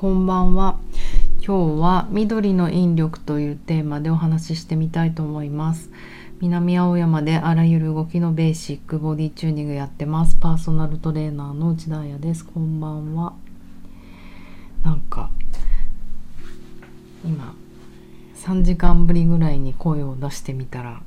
[0.00, 0.78] こんばんは。
[1.46, 5.90] 今日は緑の引力というテーマでお話ししてみたいと思います。
[6.40, 10.36] 南青山であらゆる動きのベーシックボディチューニングやってます。
[10.36, 12.46] パーソナルトレーナーの内田彩です。
[12.46, 13.34] こんばんは。
[14.82, 15.28] なんか
[17.22, 17.54] 今
[18.36, 21.02] 3時間ぶりぐらいに声を出してみたら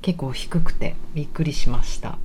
[0.00, 2.16] 結構低くてびっくりしました。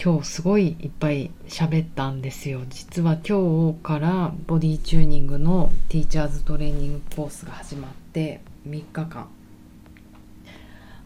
[0.00, 2.62] 今日すごいいっぱい喋ったんですよ。
[2.68, 9.26] 実は今日からボディチューニングのティーチャーズトレーニングコースが始まって3日間。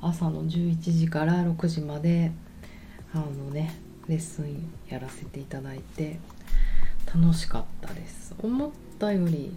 [0.03, 2.33] 朝の11時から6時まで
[3.15, 3.75] あのね
[4.09, 6.19] レッスンやらせていただいて
[7.15, 8.35] 楽しかったです。
[8.43, 9.55] 思ったより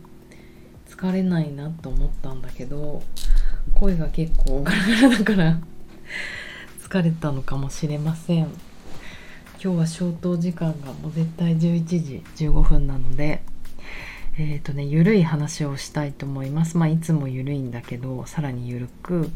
[0.87, 3.03] 疲れないなと思ったんだけど
[3.73, 5.59] 声が結構ガラガラだから
[6.79, 8.47] 疲れたのかもしれません。
[9.65, 13.41] 今日は消灯時間がもう絶対11時15分なので
[14.37, 16.77] えっ、ー、とねゆるい話をしたいと思います。
[16.77, 19.31] まあいつもゆるいんだけどさらにゆるく。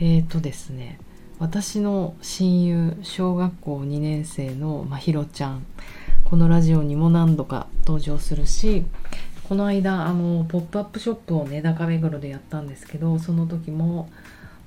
[0.00, 0.98] えっ、ー、とですね
[1.38, 5.64] 私の親友小学校2年生のまひろちゃん
[6.26, 8.84] このラジオにも何度か登場するし
[9.48, 14.10] この間あのポップアップショップをね中目黒でやったんですけどその時も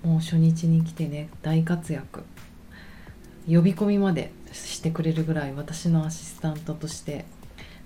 [0.03, 2.23] もう初日に来てね大活躍。
[3.47, 7.25] 呼び込みまでしてくれるぐらい私のアシスタントとして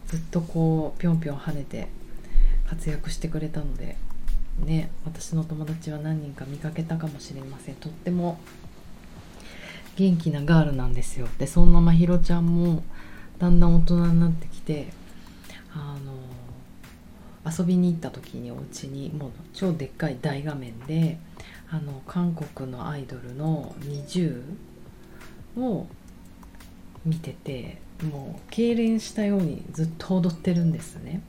[0.08, 1.88] ずっとこうぴょんぴょん跳ねて
[2.68, 3.98] 活躍してくれたので
[4.60, 7.76] ね私の友達は何人か見かけたかもしれません。
[7.76, 8.40] とっても
[9.98, 11.28] 元気なガールなんですよ。
[11.38, 12.84] でそんなまひろちゃんも
[13.38, 14.88] だんだん大人になってきて
[15.74, 16.14] あの
[17.52, 21.18] 遊びに行った時にお家にもう超でっかい大画面で
[21.70, 24.42] あの韓国のアイドルの NiziU
[25.60, 25.88] を
[27.06, 31.22] 見ててもう痙攣したようにずっと踊ってるんですね。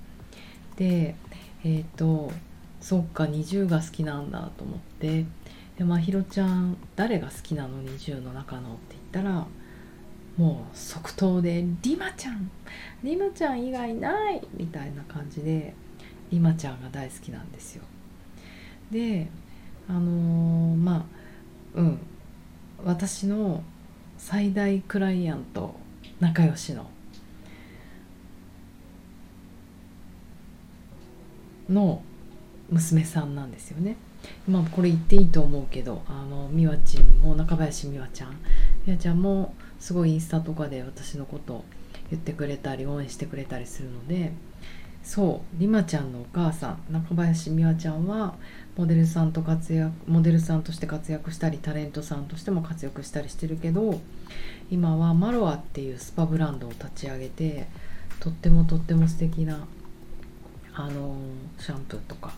[0.77, 1.15] で
[1.65, 2.33] えっ、ー、と
[2.81, 5.25] そっか NiziU が好きなんだと思って。
[5.79, 9.47] でまひろちゃん誰が好きなの？NiziU の中のって言ったら
[10.37, 12.51] もう即答で「リマちゃん
[13.03, 15.75] リマちゃん以外ない!」みたいな感じで
[16.31, 17.85] リマちゃんが大好きなんですよ。
[18.91, 19.29] で
[19.89, 21.05] あのー、まあ
[21.75, 21.99] うん。
[22.85, 23.63] 私の
[24.21, 25.75] 最大クライアント
[26.21, 26.91] 仲良しの
[31.71, 32.03] の
[32.69, 33.97] 娘さんなんですよね。
[34.47, 38.37] まあこれ言っていいと思うけどあの美和ちんも中林美和ちゃん
[38.87, 41.65] 美和ちゃんもすごいインスタとかで私のこと
[42.11, 44.33] 言ってくれたり応援してくれたりするので
[45.03, 48.35] そうりまちゃんのお母さん中林美和ちゃんは
[48.77, 54.01] モデルさんと活躍モデルさんとして活躍したりタレントさんとしても活躍したりしてるけど
[54.71, 57.67] 今はマロアっていうスパブランドを立ち上げて
[58.21, 59.67] とってもとっても素敵な
[60.75, 61.17] あの
[61.59, 62.35] シャンプーとか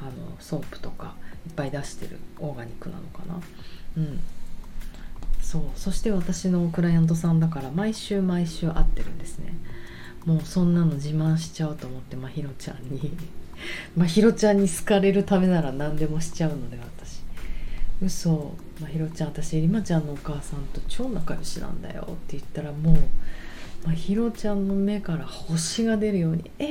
[0.00, 0.10] あの
[0.40, 1.14] ソープとか
[1.46, 3.40] いっぱい出してるオーガニックなのかな。
[3.96, 4.20] うん。
[5.40, 9.54] そうそして私のクライアントさんだから毎週毎週会ってるんですね。
[10.24, 13.16] もうそんなの自慢しちゃおうと思ってまひろちゃんに
[13.96, 17.20] まひろちゃんに好かれるためなら何でもしちゃうので私
[18.02, 22.96] 嘘まひろちゃん私りまちゃんのお母さんと超仲良しなんだよって言ったらもう
[23.86, 26.64] まひろちゃんの目から星が出るように「え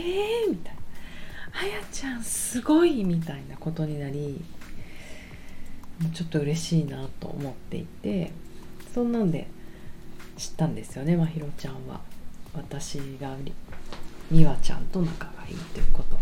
[0.47, 0.81] ー!」みたいな
[1.61, 4.43] 「あやちゃんすごい!」みたいなことになり
[6.13, 8.31] ちょっと嬉しいなと思っていて
[8.93, 9.47] そんなんで
[10.37, 12.01] 知ったんですよねまひろちゃんは
[12.53, 13.35] 私が
[14.29, 16.17] みわちゃんと仲がいいということ。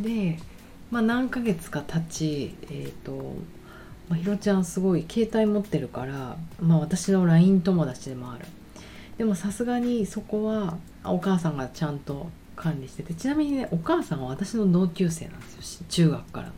[0.00, 0.38] で、
[0.90, 3.34] まあ、何ヶ月か経ちえ、ー、と
[4.08, 8.44] まあ、ひろちゃんすごい携帯持ってるから、まあ、私の LINE 友達でもある。
[9.16, 15.86] でもさすがにそこはお母さんがちゃんと管理しててちなみにねお母さんは私の同級生なんですよ。
[15.88, 16.52] 中学から。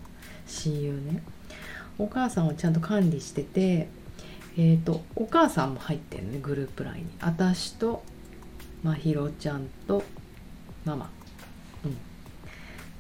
[0.47, 1.23] 親友ね。
[1.99, 3.89] お母さんはちゃんと管理してて
[4.57, 7.07] えっ、ー、とお母さんも入ってるねグループ LINE に。
[7.21, 8.03] 私と
[8.85, 10.05] まひろちゃんと
[10.85, 11.11] ママ。
[11.85, 11.97] うん。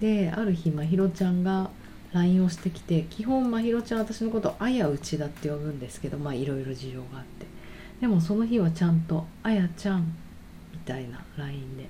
[0.01, 1.71] である日まひろちゃんが
[2.13, 7.47] LINE をしてきて基本まひろちゃん私のことあやうちだって呼ぶんですけどまあいろいろ事情があって。
[8.01, 10.15] でもその日はちゃんとあやちゃん
[10.73, 11.87] みたいな LINE で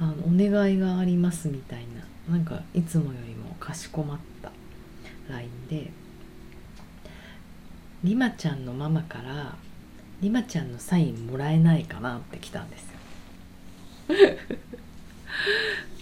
[0.00, 1.84] あのお願いがありますみたい
[2.28, 4.50] ななんかいつもよりもかしこまった
[5.32, 5.90] LINE で
[8.04, 9.56] りまちゃんのママから
[10.20, 12.98] りまちゃんのサインもらえないかなって来たんですよ。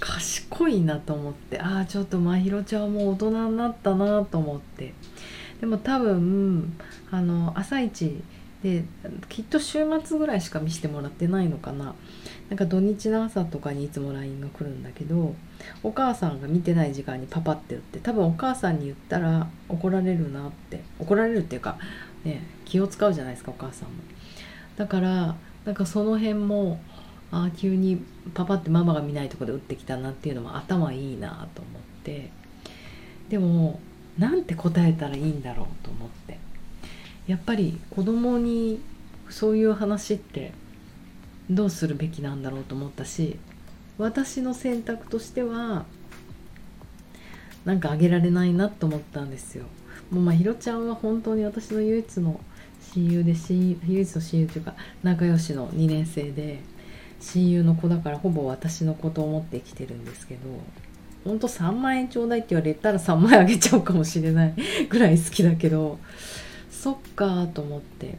[0.01, 4.95] 賢いなと思ってああちょっとまひろちゃんも大人になったなと思って。
[5.61, 6.77] でも多分
[7.11, 8.23] あの朝一
[8.63, 8.85] でで
[9.29, 11.95] きっと週末ぐらいしか見せてもらってないのかな。
[12.49, 15.35] なんか土日の朝とかにいつも LINE が来るんだけど
[15.83, 21.77] お母さんが見てない時間にパパって打って多分お母さんに言ったら怒られるなって怒られるっていうか、
[22.27, 23.95] ね、気を使うじゃないですかお母さんも。
[24.77, 26.81] だからなんかその辺も
[27.31, 32.31] あ急にパパってママが見ないとこで打ってきたなっていうのも頭いいなと思って。
[33.29, 33.81] でも
[34.19, 36.39] なんて答えたらいいんだろうと思って。
[37.27, 38.81] やっぱり子供に
[39.31, 40.53] そういう話って
[41.51, 43.37] どうするべきなんだろうと思ったし
[43.99, 45.87] 私の選択としては
[47.65, 49.65] なんかあげられないなと思ったんですよ。
[50.11, 52.41] もうまひろちゃんは本当に私の唯一の
[52.95, 56.61] 親友で親唯一の親友というか仲良しの2年生で
[57.21, 60.41] 親友の子だからほぼ私のことを思ってきてるんですけど
[61.25, 64.55] ほんと3万円ちょうだいって言われたら3万円あげちゃうかもしれない
[64.89, 65.99] ぐらい好きだけど
[66.71, 68.19] そっかと思って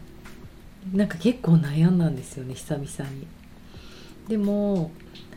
[0.94, 3.28] なんか結構悩んだんですよね久々に。
[4.28, 4.92] でも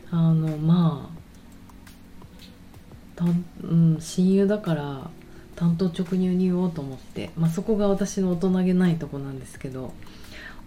[0.09, 1.21] あのまあ
[3.15, 5.09] た、うん、親友だから
[5.61, 9.93] 担当直入に言おうと思って、まあ、そこが私の大人げないとこなんですけど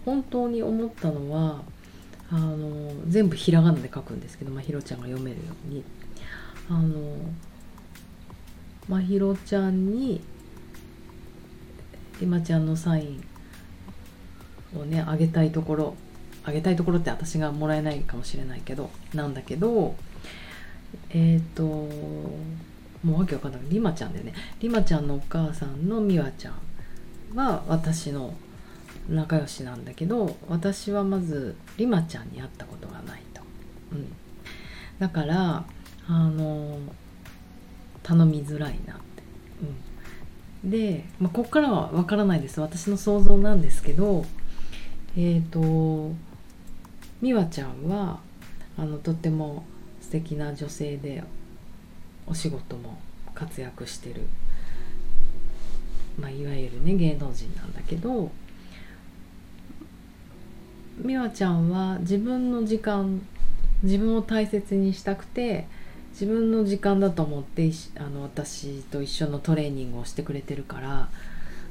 [0.05, 1.63] 本当に思ったのは
[2.31, 5.83] あの全部ひらがなで書くんですけどまひろちゃんが読めるように。
[6.69, 7.17] あの
[8.87, 10.21] まひろちゃんに
[12.21, 13.19] りまちゃんのサイ
[14.75, 15.95] ンをねあげたいところ
[16.45, 19.95] あげたいところって私がもらえないかもしれないけどなんだけど
[21.09, 21.89] えっ、ー、と
[23.05, 24.33] もうわけわかんないりまちゃんだよね。
[24.59, 28.33] りまちゃんのお母さんのみわちゃんは私の
[29.07, 33.41] 仲良しなんだけど私はまずりまちゃんに会ったことがないと、
[33.91, 34.11] うん、
[34.97, 35.65] だから
[36.07, 36.79] あの
[38.01, 39.03] 頼みづらいなって、
[40.63, 42.59] うん、で、まあ、ここからは分からないです。
[42.59, 44.25] 私の想像なんですけど
[45.15, 46.15] えっ、ー、と
[47.21, 48.19] 美和ちゃんは
[48.77, 49.63] あのとっても
[50.01, 51.23] 素敵な女性で
[52.27, 52.97] お仕事も
[53.33, 54.21] 活躍してる、
[56.19, 58.31] まあ、いわゆるね芸能人なんだけど
[60.97, 63.21] 美和ちゃんは自分の時間
[63.83, 65.67] 自分を大切にしたくて
[66.11, 71.09] 自分の時間だと思ってあの私と一緒のトレーニングをしてくれてるから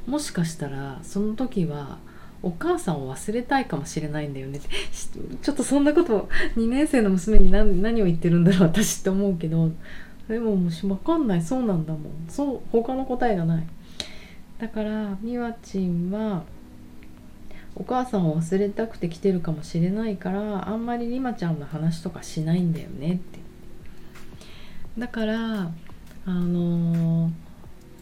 [0.06, 1.98] もしかしたらその時は
[2.42, 4.60] お母さんを忘れたいかもしれないんだよね。
[5.40, 9.70] ちょっとそんなこと2年生の娘に何何を言ってるんだろう私って思うけど
[10.28, 11.42] でももう分かんない。
[11.42, 12.12] そうなんだもん。
[12.28, 13.66] そう他の答えがない。
[14.58, 16.44] だからみわちんは
[17.76, 23.38] お母さんを忘れたくて来てるかもしれないからあんまりりまちゃんの話とかしないんだよねって。
[24.96, 25.70] だから
[26.26, 27.30] あのー、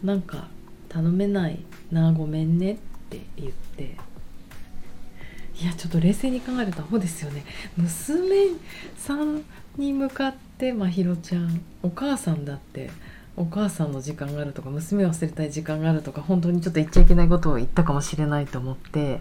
[0.03, 0.47] なんか
[0.89, 1.59] 頼めない
[1.91, 2.77] なごめんねっ
[3.09, 3.97] て言って。
[5.61, 7.43] いやちょっと冷静に考えるとアホですよね。
[7.77, 8.47] 娘
[8.97, 9.43] さん
[9.77, 12.91] に向かってまひろちゃんお母さんだって
[13.35, 19.19] お母さんの時間があるとか娘を忘れたい時間があるとか本当にちょっと言っちゃいけないことを言ったかもしれないと思って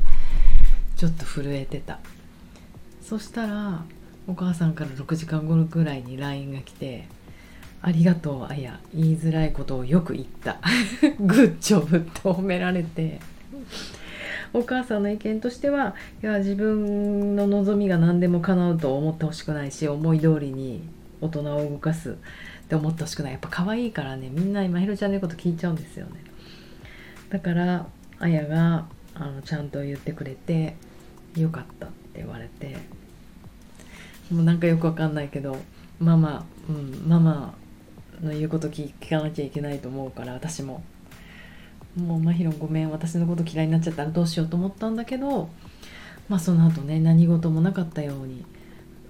[0.97, 1.99] ちょっと震えてた。
[3.03, 3.85] そしたら
[4.27, 7.09] お母さんから6時間後ぐらいに LINE が来て
[7.83, 10.59] 「ありがとうあや言いづらいことをよく言った。
[11.19, 13.21] グッジョブ」って褒められて。
[14.55, 20.82] お母さんの意見としてはいや自分の望みが何でも叶うと思ってほしくないし思い通りに
[21.21, 22.15] 大人を動かすっ
[22.69, 23.32] て思ってほしくない。
[23.32, 26.25] やっぱ可愛いからねみんな今ひろちゃんの言うこと聞いちゃうんですよね。
[27.31, 27.87] だから
[28.19, 30.77] あやがあのちゃんと言ってくれて
[31.37, 32.77] よかったって言われて
[34.31, 35.56] もうなんかよくわかんないけど
[35.99, 37.55] ママうんママ
[38.23, 40.82] の言うこと聞かなきゃいけないと思うから私も。
[41.96, 45.51] もうまひろごめん私のこと嫌いになっちゃったらどうしようと思ったんだけど
[46.29, 48.44] まあその後ね何事もなかったように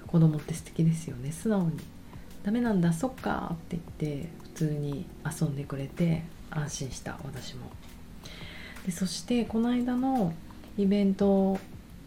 [0.06, 1.32] 子供って素敵ですよね。
[1.32, 1.78] 素直に
[2.44, 3.82] 「ダメなんだそっか」って言っ
[4.22, 7.70] て普通に遊んでくれて安心した私も。
[8.84, 10.34] でそしてこの間の
[10.76, 11.58] イベント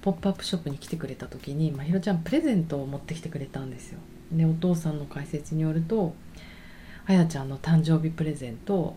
[0.02, 4.00] ポップアップショップに来てくれた時にまひろちゃんプレゼントを持ってきてくれたんですよ。
[4.32, 6.14] でお父さんの解説によると
[7.08, 8.96] あやちゃんの誕生日プレゼント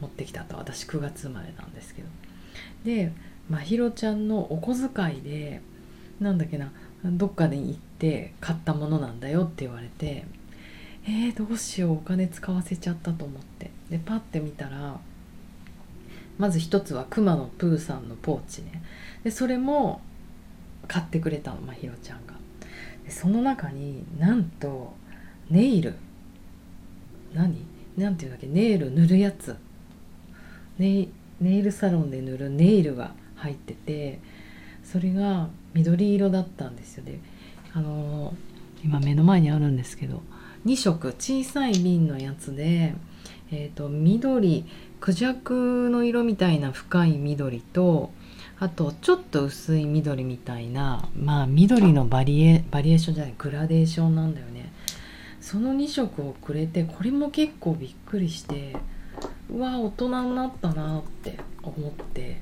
[0.00, 2.08] 持ってきたと私9月生まれなんですけど。
[2.84, 3.12] で
[3.48, 5.60] まひろちゃんのお小遣いで
[6.20, 6.70] なんだっけな
[7.04, 10.24] どっかに行って買ったものなんだよって言われて
[11.04, 13.70] えー、どうしようお金使わせちゃったと思って。
[13.88, 15.00] でパッて見たら
[16.36, 18.82] まず一つはくまのプーさんのポーチね。
[19.24, 20.02] でそれも
[20.86, 22.34] 買ってくれたのまひろちゃんが。
[23.04, 24.94] でその中になんと
[25.48, 25.94] ネイル。
[27.32, 27.64] 何？
[27.96, 28.46] なんていうんだっけ？
[28.46, 29.56] ネイル塗るやつ。
[30.78, 31.08] ネ
[31.40, 34.20] イルサロンで塗るネイルが入ってて
[34.84, 37.18] それが緑色だったんですよで
[37.74, 38.34] あの
[38.84, 40.22] 今目の前にあるんですけど
[40.66, 42.94] 2色小さい瓶のやつで、
[43.50, 44.64] えーと、緑
[45.00, 48.10] クジャクの色みたいな深い緑と
[48.58, 54.72] あとちょっと薄い緑みたいなまあ緑のバリエバリエーションじゃないグラデーションなんだよね。
[55.40, 58.76] その2色をくれてこれも結構びっくりして
[59.50, 62.40] うわ大人になったなって思って。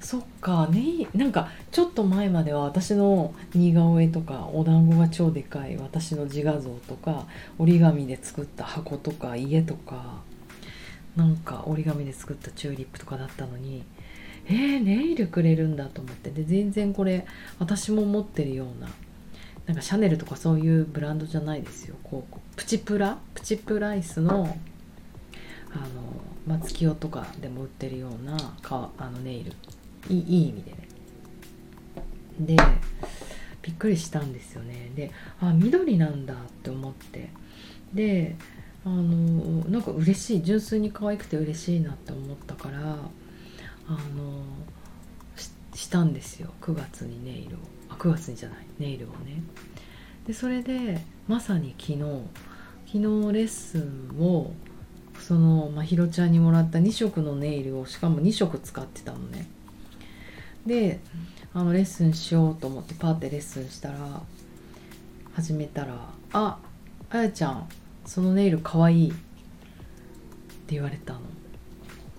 [0.00, 7.26] そっかねなんかちょっと前までは私の似顔絵とかお団子が超でかい私の自画像とか
[7.58, 10.22] 折り紙で作った箱とか家とか
[11.16, 13.84] なんか折り紙で作ったチューリップとかだったのに
[14.46, 16.30] えー、ネイルくれるんだと思って。
[16.30, 17.26] で全然これ
[17.58, 18.88] 私も持ってるような
[19.66, 21.96] なんかシャネルとかそういうブランドじゃないですよ。
[22.04, 23.18] こうプチプラ？
[23.34, 24.56] プチプライスの
[25.72, 25.86] あの
[26.46, 29.52] 松清とかでも売ってるようなかあのネイル。
[30.08, 30.88] いいい意味でね。
[32.40, 32.56] で
[33.62, 34.90] びっくりしたんですよね。
[34.94, 35.10] で
[35.40, 37.30] あ緑なんだって思って。
[37.92, 38.36] で
[38.84, 40.42] あのなんか嬉しい。
[40.42, 44.42] 純粋に可愛くて嬉しいなって思ったからあの
[45.74, 46.52] したんですよ。
[46.62, 47.58] 9月にネイルを。
[47.90, 48.58] あ9月にじゃない。
[48.78, 49.42] ネイルをね。
[50.26, 52.02] でそれでまさに昨日。
[52.90, 53.02] 昨日
[53.34, 54.50] レッスンを
[55.20, 59.48] そのまひろちゃんにもらった2色のネイルをしかも2色使ってたのね。
[60.66, 61.00] で
[61.54, 64.22] あのレッスンしようと思ってパーってレッスンしたら
[65.34, 65.94] 始めたら
[66.32, 66.58] 「あ
[67.10, 67.68] あやちゃん
[68.04, 71.20] そのネイルかわいい」って言われたの。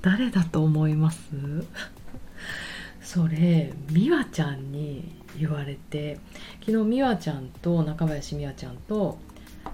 [0.01, 1.19] 誰だと思います？
[3.01, 6.19] それ美和ちゃんに言われて
[6.65, 9.17] 昨日美和ちゃんと中林美和ちゃんと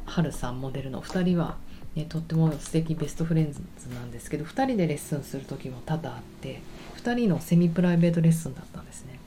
[0.05, 1.58] 春さんモデルの2人は、
[1.95, 3.61] ね、とっても素敵ベストフレンズ
[3.93, 6.61] なんですけど2人でレッスンする時も多々あって
[6.97, 9.19] 2人のセミプライベートレッスンだったんですね。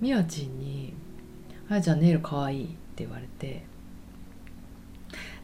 [0.00, 0.94] みわちんに
[1.68, 3.64] 「あやちゃんネイルかわいい」って言われて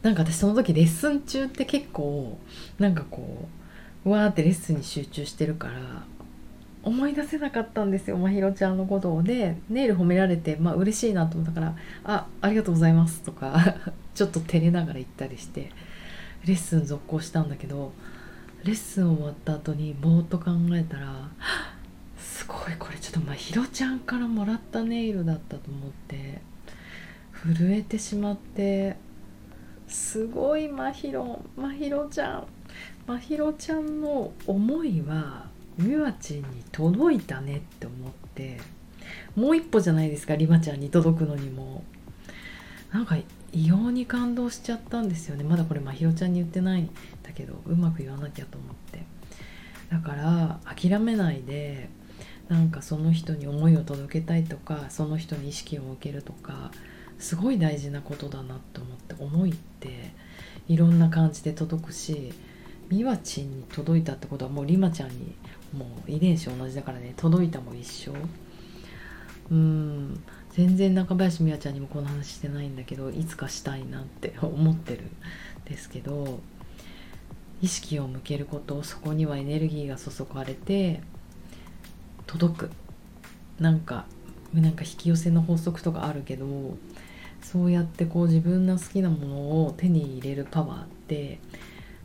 [0.01, 2.37] なんか私その時レッスン中って結構
[2.77, 3.47] なんかこ
[4.05, 6.03] うわーってレッスンに集中してるから
[6.83, 9.23] 思い出せなかったんですよまひろちゃんのことを。
[9.23, 13.75] でネイル褒められてまあ嬉しいなと思ったから「あありがとうございます」とか
[14.15, 15.71] ちょっと照れながら言ったりして。
[16.45, 17.91] レッスン続行したんだけど
[18.63, 21.29] レッスン終わった後にぼーっと考えたら
[22.17, 26.41] すごいこれちょっとまひろちゃんからもらったネイルだったと思って
[27.33, 28.97] 震えてしまって
[29.87, 32.47] すごいまひろまひろちゃん
[33.07, 38.59] まひろちゃんの思いはみわちんに届いたねって思って
[39.35, 41.83] もう一歩じゃないですかりまちゃんに届くのにも。
[42.91, 43.17] なんか
[43.53, 45.43] 異様に感動しちゃったんですよね。
[45.43, 46.89] まだこれまひろちゃんに言ってないん
[47.23, 49.03] だけどうまく言わなきゃと思って。
[49.89, 51.89] だから諦めないで
[52.47, 56.71] なんかその人に思いを届けたいとかその人に意識を向けるとか
[57.17, 60.13] すごい大事なことだなと思って思いって
[60.67, 62.33] いろんな感じで届くし
[62.89, 65.35] みわちんに届いたってことはもうりまちゃんに
[65.73, 68.13] もう遺伝子同じだからね届いたも一緒。
[69.51, 70.23] うん。
[70.51, 75.09] 全然中林美和ちゃんにもこの話してないんだけどいつかしたいなって 思ってるん
[75.65, 76.39] ですけど
[77.61, 81.01] 意識を向けることそこにはエネルギーが注がれて
[82.27, 82.71] 届く。
[83.59, 84.05] なんか
[84.53, 86.77] なんか引き寄せの法則とかあるけど
[87.41, 91.39] そうやってこう自分の好きなものを手に入れるパワーって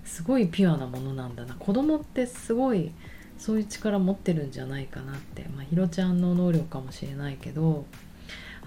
[0.05, 1.55] すごいピュアなものなんだな。
[1.55, 2.93] 子供ってすごい
[3.39, 5.47] そういう力持ってるんじゃないかなって。
[5.55, 7.87] まあひろちゃんの能力かもしれないけど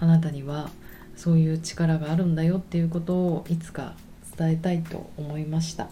[0.00, 0.70] あなたには
[1.16, 3.94] そういう力があるんだよっていうことをいつか
[4.36, 5.88] 伝えたいと思いました。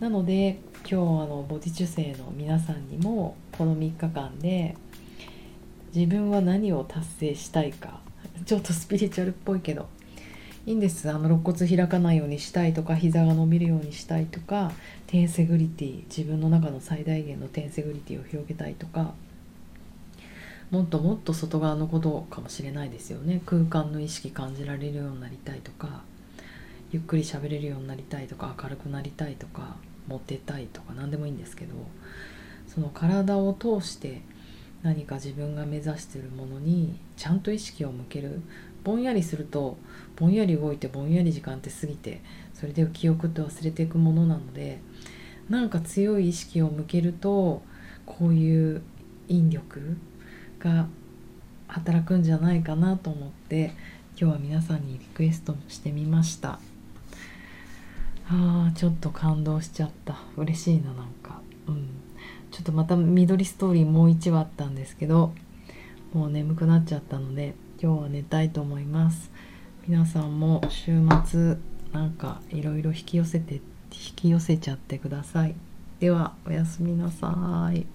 [0.00, 4.76] なので今日あのボディ中性の皆さんにもこの3日間で
[5.94, 8.00] 自分は何を達成したいか。
[8.44, 9.88] ちょっとスピリチュアルっぽいけど。
[10.66, 11.08] いいんです。
[11.10, 14.70] あの肋骨開かないようにしたいとか膝が伸びるようにしたいとか
[15.06, 19.14] テンセグリティ自分の中の最大限のテンセグリティを広げたいとか。
[20.70, 23.40] もっともっと外側のことかもしれないですよね。
[23.46, 26.02] 空間の意識感じられるようになりたいとか
[26.92, 31.74] ゆっくり喋れるようになりたいとか明るくなりたいとかモテたいとか何でもいいんですけど
[32.66, 34.22] その体を通して
[34.82, 38.42] 何か自分が目指してるものにちゃんと意識を向ける。
[38.84, 39.76] ぼんやりすると
[40.16, 42.22] ぼんやり動いてぼんやり時間って過ぎて
[42.54, 44.80] それで記憶って忘れていくものなので
[45.50, 47.62] なんか強い意識を向けると
[48.06, 48.82] こういう
[49.26, 49.96] 引力
[50.58, 50.86] が
[51.66, 53.72] 働くんじゃないかなと思って
[54.20, 56.58] 今日は皆さんにリクエストしてみました。
[58.30, 60.18] あーちょっと感動しちゃった。
[60.36, 61.40] 嬉しいななんか。
[61.66, 61.88] うん。
[62.50, 65.32] ちょっとまた緑ストーリーもう1話あったんですけど
[66.12, 69.30] もう眠くなっちゃったので今日は寝たいと思います。
[69.86, 71.56] 皆さんも週末
[71.92, 73.60] なんかいろいろ引き寄せて引
[74.16, 75.54] き寄せちゃってください。
[76.00, 77.86] ではおやすみなさい。